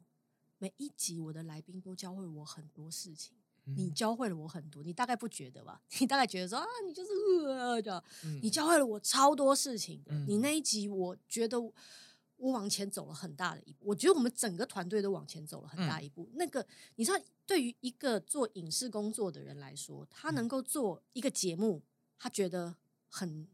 [0.58, 3.36] 每一集我的来宾都教会我很多事情。
[3.66, 5.80] 嗯、你教会了我很多，你大概不觉得吧？
[6.00, 7.10] 你大概觉得说啊，你就是
[7.46, 8.02] 呃，这样。
[8.24, 10.02] 嗯、你教会了我超多事情。
[10.06, 13.86] 嗯、你那一集，我觉得我往前走了很大的一步。
[13.86, 16.28] 我觉得我们整个团队都往前走了很大一步。
[16.32, 21.82] 嗯、那个你知道，对于一个做影视工作的人来说，他能够做一个节目，
[22.18, 22.76] 他觉得
[23.08, 23.48] 很。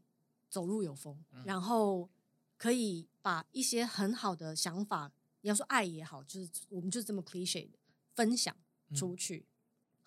[0.49, 2.09] 走路有风，然后
[2.57, 7.77] 可以把一些很好的想法，你要说爱也好，就是我们就是这么 cliche 的
[8.15, 8.55] 分享
[8.95, 9.46] 出去，嗯、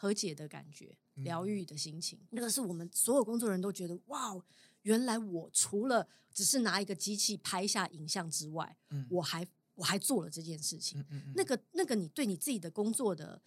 [0.00, 1.44] 和解的感觉，疗。
[1.44, 4.34] 愈的心情，嗯、那个是我们所有工作人员都觉得哇，
[4.80, 13.42] 原来我除了只是拿一个机器拍下影像之外，嗯、我还我还做了这件事情，嗯嗯嗯、那个那个你对你自己的工作的。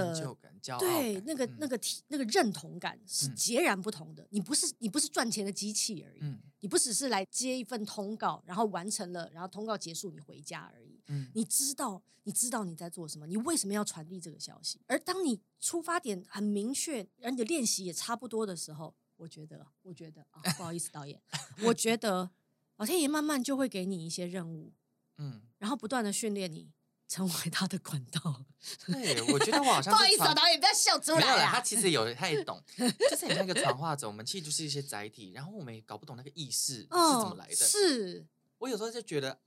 [0.00, 4.22] 的成就感、骄傲感，对那个、那个体、那个认同感是截然不同的。
[4.24, 11.00] 嗯、你不是你不是赚钱的机器而已，嗯、你不只是来接一份通告，然后完成了，然后通告结束，你回家而已。
[11.06, 14.80] 嗯、你知道，你知道你在做什么，你为什么要传递这个消息？
[14.86, 21.20] 而当你出发点很明确，而你的练习也差不多的时候，我觉得，我觉得啊，不好意思，导演，
[21.64, 22.30] 我觉得
[22.76, 24.72] 老天爷慢慢就会给你一些任务，
[25.18, 26.72] 嗯，然后不断的训练你。
[27.08, 28.44] 成为他的管道。
[28.86, 31.50] 对，我觉得我好 像不好意思啊，导演不要笑出来啊。
[31.52, 34.06] 他其实有，他也懂， 就是很像一个传话者。
[34.06, 37.52] 我们其实就是一些载体，然后我们也搞不懂那个意识是怎么来的。
[37.52, 38.26] 哦、是
[38.58, 39.38] 我有时候就觉得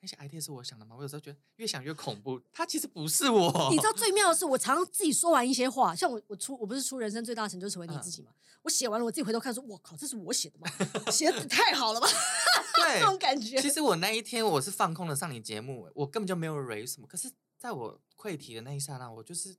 [0.00, 0.96] 那些 idea 是我想的吗？
[0.96, 3.68] 我有时候觉得越想越恐怖，他其实不是我。
[3.70, 8.30] 你知道最妙的是，我常常自己说完一些话，像我我出我不是出人生最大的成就成为你自己吗？
[8.32, 10.66] 嗯我写完了，我自己回头看，说：“我靠，这是我写的吗？
[11.12, 12.08] 写的太好了吧？”
[12.82, 13.60] 对，这种感觉。
[13.60, 17.06] 其实我那一天我是放空的上你节目，我根本就没有 raise 什么。
[17.06, 19.56] 可是在我溃堤的那一刹那，我就是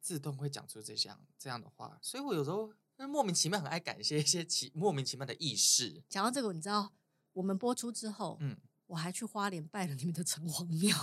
[0.00, 1.98] 自动会讲出这样这样的话。
[2.02, 2.72] 所以我有时候
[3.08, 6.02] 莫名其妙很爱感谢一些奇莫名其妙的意识。
[6.08, 6.92] 讲到这个，你知道
[7.32, 10.96] 我们播出之后，嗯，我还去花莲拜了你们的城隍庙。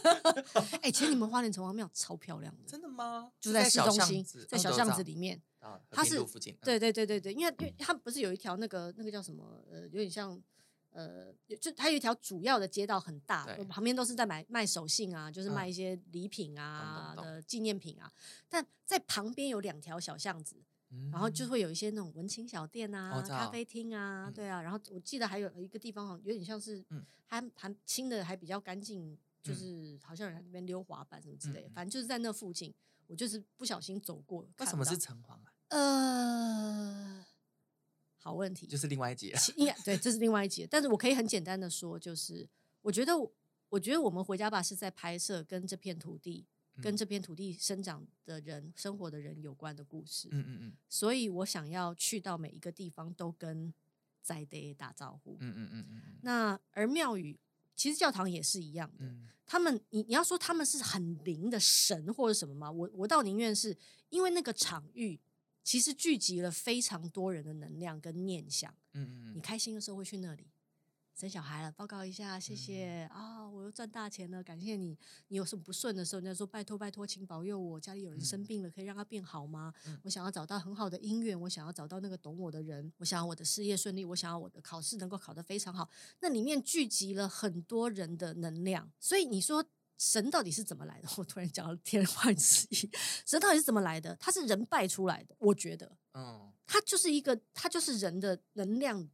[0.80, 3.32] 哎、欸，其实你们花莲城隍庙超漂亮的，真的吗？
[3.40, 5.42] 就在市中心，在小巷子里面。
[5.90, 6.22] 它是
[6.60, 10.38] 对对对对对，因为因为它不是有一条那个那个叫什么呃，有点像
[10.94, 18.10] 呃，就它有一条主要的街道很大，旁边都是在买卖手信啊，就是卖一些礼品啊的纪念品啊。
[18.48, 20.56] 但在旁边有两条小巷子，
[21.10, 24.62] 然后就会有一些那种文青小店啊、咖啡厅啊，对啊。
[24.62, 26.84] 然后我记得还有一个地方好像有点像是
[27.26, 32.72] 还还清的还比较干净，就是好像有人在那边溜滑板什么之类的，反正就是在那附近，
[33.08, 34.46] 我就是不小心走过。
[34.58, 35.52] 为什么是城隍啊？
[35.70, 37.26] 呃，
[38.24, 39.36] 好问题，就是另外一节。
[39.56, 39.76] 应该。
[39.84, 40.66] 对，这是另外一节。
[40.66, 42.48] 但是我可以很简单的说，就是
[42.80, 43.12] 我觉得，
[43.68, 50.28] 我觉得我们回家吧是在拍摄跟这片土地、嗯、跟这片土地生长的人、生活的人有关的故事。
[50.30, 50.72] 嗯嗯嗯。
[50.88, 53.70] 所以我想要去到每一个地方都跟
[54.22, 55.36] 在地打招呼。
[55.40, 56.02] 嗯嗯嗯嗯。
[56.22, 57.38] 那而庙宇
[57.76, 59.04] 其实教堂也是一样的。
[59.04, 62.72] 嗯、他们，你你要说他们是很灵的神或者什么吗？
[62.72, 63.76] 我我倒宁愿是
[64.08, 65.20] 因为那个场域。
[65.64, 68.72] 其实聚集了非常多人的能量跟念想。
[68.92, 70.46] 嗯嗯，你开心的时候会去那里，
[71.16, 74.96] 生小孩了，报告一下，谢谢啊、哦，我又赚大钱了，感谢你。
[75.28, 79.72] 你有什么不顺的时候，你就说拜托拜托，请保佑我，家里有人生病了，可以让他变好吗？
[80.02, 85.88] 我想要找到很好的姻缘，我想要找到那个懂我的人，我想要我的事业顺利，我想要我的考试能够考得非常好。
[86.20, 89.64] 那里面聚集了很多人的能量，所以你说。
[89.96, 91.08] 神到底是怎么来的？
[91.16, 92.90] 我突然讲到天花乱坠。
[93.24, 94.14] 神到底是怎么来的？
[94.16, 99.08] 他是人拜出来的，我觉得，嗯，他就是一个，他就是人的能量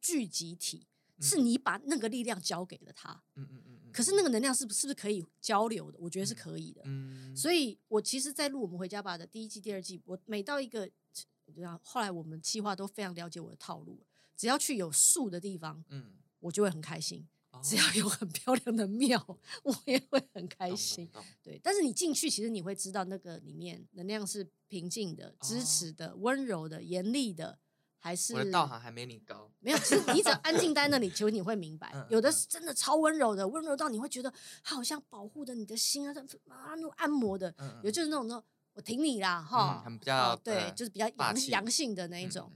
[0.00, 0.86] 聚集体，
[1.20, 3.92] 是你把那个力量交给了他，嗯嗯嗯。
[3.92, 5.98] 可是那个能量是不是不是可以交流的？
[6.00, 7.36] 我觉得是可以的，嗯。
[7.36, 10.90] 所以我其实，在录我们回家吧的第一季、第二季，我每到一个，
[11.82, 14.04] 后来我们企划都非常了解我的套路，
[14.36, 17.28] 只要去有树的地方，嗯，我就会很开心。
[17.62, 19.22] 只要有很漂亮的庙，
[19.62, 21.08] 我也会很开心。
[21.42, 27.58] 对，但是你进去，其实你会知道那个里面能量是平静的、支持的、温柔的、严厉的，
[27.98, 29.50] 还是我的道行还没你高。
[29.60, 36.14] 没有，其实你只要安静在那里，其实你会明白，有的是真的超温柔的，温柔到你会觉得他好像保护着你的心啊，
[36.48, 42.52] 啊那种按摩的，有就是那种那种我挺你啦哈，很比较对，就是比较阳阳性的那一种。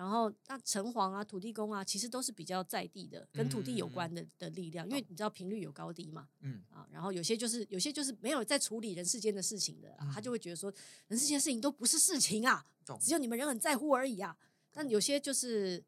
[0.00, 6.26] 然后，那城隍啊、土地公啊，其实都是比较在地的，跟土地有关的的力量，因为你知道频率有高低嘛。
[6.40, 10.72] 嗯啊，然后有些就是有些就是没有在处理人世间的事情的，他就会觉得说
[11.08, 12.64] 人世间的事情都不是事情啊，
[12.98, 14.34] 只有你们人很在乎而已啊。
[14.72, 15.84] 但有些就是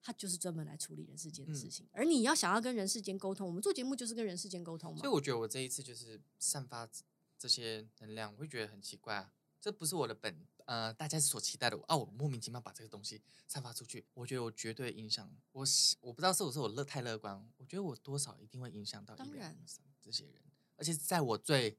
[0.00, 5.00] 他就是专门来处理人世间的事情，而你要想要跟人世间沟通，我们做节目就是跟人世间沟通嘛。
[5.00, 6.88] 所以我觉得我这一次就是散发
[7.36, 10.46] 这些能量，我会觉得很奇怪啊，这不是我的本。
[10.66, 15.64] 呃，大家所期待的我啊，我莫名其妙把这个东西散发出去，我觉得我绝对影响我，
[16.00, 19.58] 我不知道是不是我乐太乐观，我觉得我多少一定会影响到当然
[20.00, 20.40] 这些人，
[20.76, 21.76] 而且在我最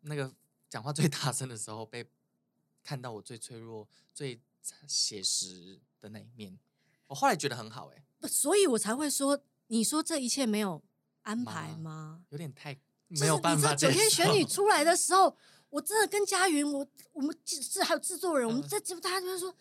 [0.00, 0.34] 那个
[0.70, 2.10] 讲话最大声的时候，被
[2.82, 4.40] 看到我最脆弱、最
[4.86, 6.58] 写实的那一面，
[7.08, 10.82] 我后来觉得很好哎、欸，所以我才会说，你说这一切没有
[11.24, 12.24] 安排吗？
[12.30, 13.74] 有点太没有办法。
[13.74, 15.36] 九天玄女出来的时候。
[15.70, 19.54] 我真的跟佳云，我我们制还有制作人，我们在节目，大家就说，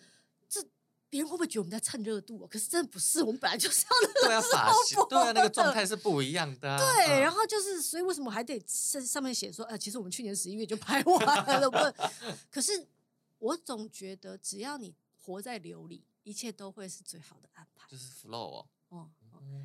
[0.47, 0.63] 这
[1.09, 2.47] 别人会不会觉得我们在蹭热度啊？
[2.49, 3.85] 可是真的不是，我们本来就是
[4.29, 4.41] 要那个
[4.87, 6.77] 时候播，对啊，那个状态是不一样的。
[6.77, 11.77] 对，然后就是，所以为什么还得上上面写说，呃，其实我们去年十一月就拍完了，不？
[12.49, 12.87] 可是
[13.39, 17.85] 我总觉得，只要你活在流里，一切都会是最好的安排。
[17.89, 18.67] 就是 flow 哦。
[18.89, 19.09] 哦，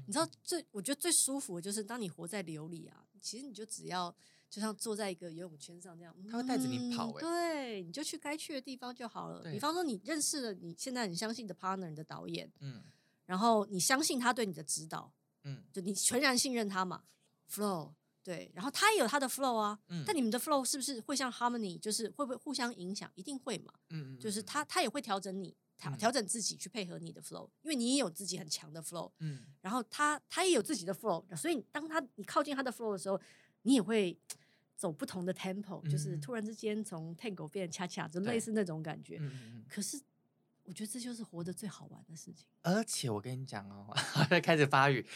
[0.07, 4.12] 你知道最我觉得最舒服的就是当你活在流里啊，其实你就只要。
[4.53, 9.51] 就像坐在一个游泳圈上那样，他会带着你跑，欸，对，你就去该去的地方就好了。
[9.51, 12.83] 比方说，你认识了你现在很相信的 partner，你的导演，嗯，
[13.25, 15.11] 然后你相信他对你的指导，
[15.45, 17.05] 嗯，就你全然信任他嘛
[17.51, 23.11] ，flow，对，然后他也有他的 flow 啊，嗯，但你们的 flow 是不是会像 harmony，就是会不会互相影响？
[23.15, 33.19] 一定会嘛，嗯，就是他他也会调整你，调调整自己去配合你的 flow，因为你也有自己很强的 flow，嗯，然后他他也有自己的 flow，所以当他你靠近他的 flow 的时候。
[33.65, 34.19] 你也会
[34.83, 39.16] 走不同的 tempo，、嗯、就是突然之间从 tango 变恰恰，就类似那种感觉。
[39.21, 39.97] 嗯、可是
[40.64, 42.49] 我觉得这就是活得最好玩的事情。
[42.62, 43.95] 而且我跟你讲哦，
[44.42, 45.07] 开始发语。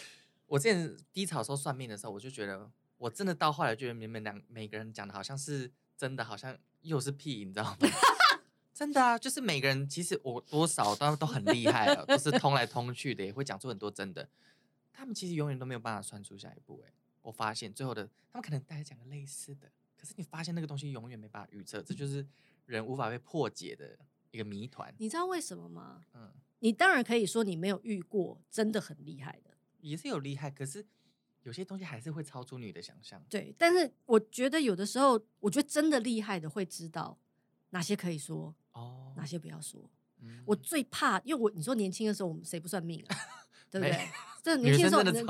[0.47, 7.77] 我之前低潮时候算命的时候，我就觉得我真的到后来觉得你们两每个人讲的好像是真的，好像又是屁，你知道吗？
[8.73, 14.29] 真的啊，就是每个人其实我多少都都很厉害了，都是通来通去的，也会讲出很多真的。
[14.93, 16.85] 他们其实永远都没有办法算出下一步。
[16.87, 16.93] 哎，
[17.27, 22.25] 我发现最后的他们可能大家讲个类似的，可是你发现那个东西永远没办法预测，这就是
[22.67, 23.99] 人无法被破解的
[24.31, 24.95] 一个谜团。
[24.99, 26.05] 你知道为什么吗？
[26.15, 29.51] 嗯，你当然可以说你没有遇过真的很厉害的。
[29.81, 30.87] 也是有厉害，可是
[31.43, 33.21] 有些东西还是会超出你的想象。
[33.29, 37.19] 对，但是我觉得有的时候，我觉得真的厉害的会知道
[37.71, 39.91] 哪些可以说，哦，哪些不要说。
[40.21, 43.17] 嗯、我最怕，因为我你说年轻的时候，我们谁不算命啊？
[43.69, 44.09] 对不对？
[44.47, 45.25] 这年轻的时候，真的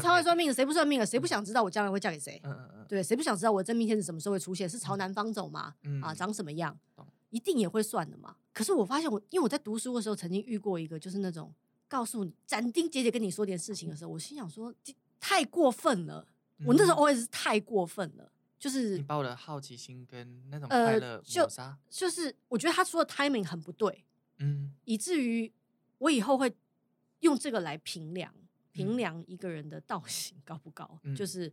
[0.00, 1.04] 超爱算命的，谁不算命啊？
[1.04, 2.40] 谁不想知道我将来会嫁给谁？
[2.44, 2.86] 嗯嗯嗯。
[2.88, 4.66] 对，谁不想知道我真命天子什么时候会出现？
[4.66, 5.74] 是朝南方走吗？
[5.82, 6.74] 嗯、啊，长什么样？
[6.96, 8.36] 嗯、一定也会算的嘛。
[8.52, 11.52] 可是我发现我，因为我在读书的时候曾经遇过一个，就是那种。
[11.86, 14.74] 告诉你斩钉截铁跟你说点事情的时候，我心想说
[15.20, 16.26] 太过分了。
[16.58, 21.78] 嗯、我那时候 always 是太过分了，就是你把我的好奇心跟那种快乐抹杀、呃。
[21.88, 24.04] 就是我觉得他说的 timing 很不对，
[24.38, 25.52] 嗯，以至于
[25.98, 26.52] 我以后会
[27.20, 28.32] 用这个来评量
[28.74, 31.00] 评量一个人的道行高不高。
[31.04, 31.50] 嗯、就是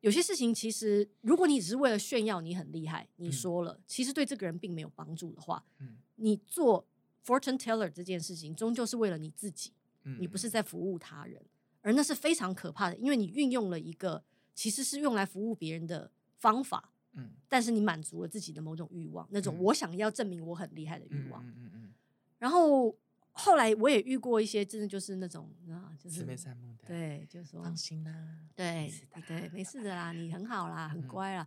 [0.00, 6.86] 有些事情其实如果你只是为了炫耀你很厉害，你说了，嗯、其实对这个人并没有帮助的话，嗯、你做。
[7.26, 9.72] Fortune teller 这件事情终究是为了你自己，
[10.04, 10.48] 嗯、你不是。
[10.48, 11.44] 在服务他人，
[11.80, 14.22] 而那是非常可怕的，因为你运用了一个
[14.54, 21.44] 其实是用来服务别人的方法，嗯、但是你满足了自己的某种欲望，那种我想要证明我很厉害的欲望。
[21.44, 21.94] 嗯嗯嗯、
[22.38, 22.96] 然后
[23.38, 28.90] 后来我也遇过一些真的就是那种啊，就是慈眉善目的，对，就是说放心啦，对
[29.28, 31.46] 对，没事的啦，你很好啦，很乖啦。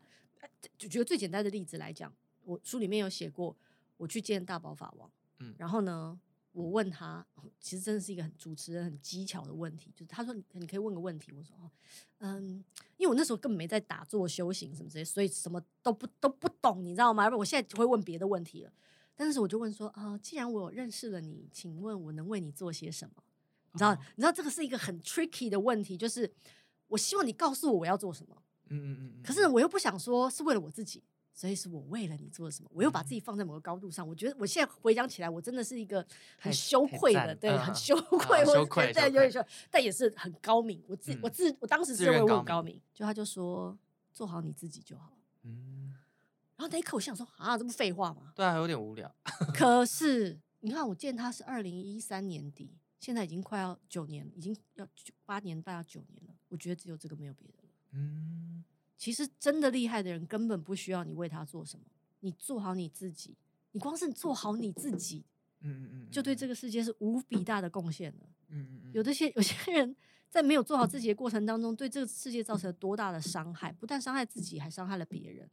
[0.78, 3.58] 就举个最简单的例子来讲，我书里面有写过，
[3.98, 5.12] 我去见大宝法王。
[5.40, 6.18] 嗯，然后呢，
[6.52, 7.26] 我问他，
[7.60, 11.56] 其实真的是一个很主持人很技巧的问题，就是他说你可以问个问题，我说
[12.20, 12.64] 嗯，
[12.98, 17.24] 因为我那时候根本没在打坐修行什么之类，所以什么都不都不懂，你知道吗？
[17.24, 18.72] 要不然我现在会问别的问题了。
[19.22, 23.22] 但是我就问说啊，既然我认识了你，请问我能为你做些什么？
[23.74, 26.32] 你知道，哦、你知道这个是一个很 tricky 的问题，就是
[26.88, 31.04] 我希望你告诉我我要做什么，嗯嗯嗯，可是我又不想说是为了我自己。
[31.32, 34.06] 所以是我为了你做了什么，我又把自己放在某个高度上。
[34.06, 36.06] 我觉得我现在回想起来，我真的是一个
[36.38, 40.84] 很羞愧的，对，很羞愧，羞愧，对，有点羞，但也是很高明。
[40.86, 43.78] 我自我自我当时认为我很高明，就他就说
[44.12, 45.14] 做好你自己就好。
[45.44, 45.79] 嗯，
[46.60, 48.34] 然后那一刻我想说啊，这不废话吗？
[48.36, 49.10] 对啊，有点无聊。
[49.56, 54.86] 可是你看，我见他是二零一三年底，现在已经快要九年，已经要
[55.26, 56.36] 八年半要九年了。
[56.50, 57.70] 我觉得只有这个没有别的了。
[57.94, 58.66] 嗯。
[58.98, 61.86] 其实真的厉害的人根本不需要你为他做什么，
[62.20, 63.38] 你做好你自己，
[63.72, 65.24] 你光是做好你自己，
[65.62, 68.30] 嗯嗯嗯，就对这个世界是无比大的贡献了。
[68.50, 69.96] 嗯嗯嗯，有的些有些人
[70.30, 75.50] 在没有做好自己的过程当中，对这个世界造成了多大的伤害，不但伤害自己，还伤害了别人，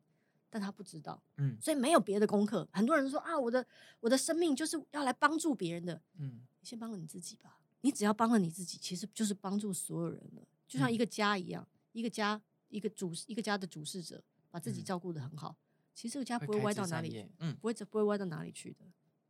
[0.56, 1.22] 但他不知道。
[1.36, 2.66] 嗯，所以没有别的功课。
[2.72, 3.66] 很多人说啊，我的
[4.00, 6.00] 我的生命就是要来帮助别人的。
[6.18, 7.60] 嗯，你先帮了你自己吧。
[7.82, 10.42] 你只要帮了你自己，其实就是帮助所有人了。
[10.66, 12.40] 就像一个家一样，一个家。
[12.68, 15.56] 一个主一个家的主事者，把自己照顾的很好，嗯、
[15.94, 18.84] 其实这个家不会歪到哪里去，嗯，不会不会歪到哪里去的。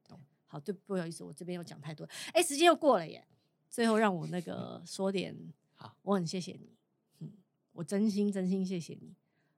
[0.09, 0.19] 懂？
[0.47, 2.09] 好，对，不好意思，我这边又讲太多。
[2.33, 3.23] 哎，时间又过了耶。
[3.69, 5.37] 最后让我那个 说点，
[5.75, 6.75] 好，我很谢谢你，
[7.19, 7.31] 嗯，
[7.73, 9.15] 我真心真心谢谢你。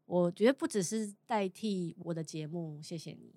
[0.09, 3.35] 我觉得不只是代替我的节目谢谢你，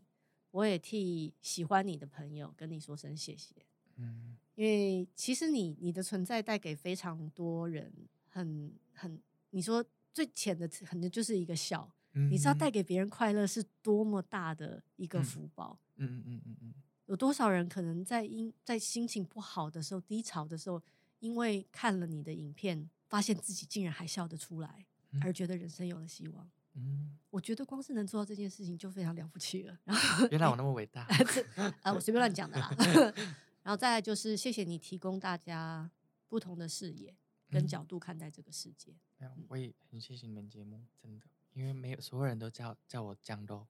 [0.50, 3.54] 我也替喜欢你的朋友跟你说声谢谢。
[3.98, 7.94] 嗯，因为其实你你的存在带给非常多人
[8.28, 9.86] 很很，你说。
[10.14, 15.80] 最浅的可能就是一个笑，嗯、你知道带给别人快乐是多么大的一个福报。
[15.96, 16.74] 嗯嗯嗯嗯，
[17.06, 20.84] 有多少人可能在因在心情不好的时候、低潮的时候，
[21.20, 26.52] 因为看了你的影片，发现自己竟然还笑得出来，嗯、而觉得人生有了希望。
[26.74, 29.78] 嗯，我觉得光是能做到这件事情就非常了不起了。
[29.84, 31.08] 然后 原来我那么伟大，
[31.84, 32.76] 啊，我随便乱讲的啦。
[33.64, 35.90] 然后再来就是谢谢你提供大家
[36.28, 37.16] 不同的视野。
[37.54, 43.68] 跟角度看待这个世界，没有，我也很谢谢你们节目，真的，因为没有所有人都叫叫我降落，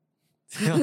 [0.48, 0.78] 只有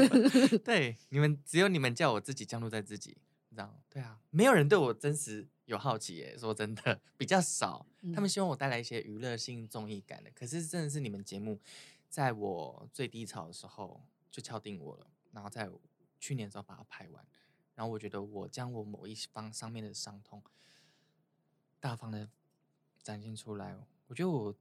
[0.64, 3.16] 对你们，只有你们叫我自己降落在自己，
[3.50, 3.74] 你知道吗？
[3.88, 11.60] 对啊，没有人对我真实有好奇耶，说真的比较少，他们希望我带来一些娱乐性综艺感的，可是真的是你们节目，
[12.08, 15.70] 在我最低潮的时候就敲定我了，然后在
[16.18, 17.26] 去年的时候把它拍完，
[17.74, 20.42] 然后我觉得我将我某一方上面的伤痛
[21.80, 22.28] 大方的。
[23.00, 23.74] 展现出来，
[24.06, 24.54] 我觉得我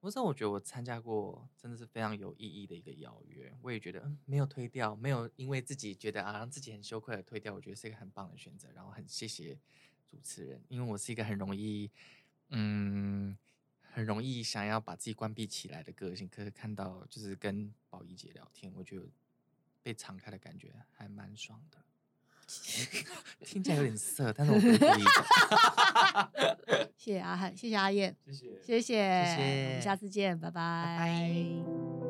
[0.00, 3.54] 我说，我觉得我参加过，真的是非常有意义的一个邀约。
[3.62, 8.72] 我也觉得，嗯，没有推掉，没有因为自己觉得啊，让自己很羞愧的推掉，我觉得是一个很棒的选择。
[8.72, 9.56] 然后很谢谢
[10.08, 11.88] 主持人，因为我是一个很容易，
[12.48, 13.38] 嗯，
[13.92, 16.28] 很容易想要把自己关闭起来的个性。
[16.28, 19.02] 可是看到就是跟宝仪姐聊天，我觉得
[19.82, 21.78] 被敞开的感觉还蛮爽的。
[23.44, 24.88] 听起来有点色，但是我不故意的。
[26.98, 30.96] 谢谢阿汉，谢谢阿燕，谢谢，谢谢，谢谢，我们下次见，拜拜。
[30.98, 32.09] 拜拜。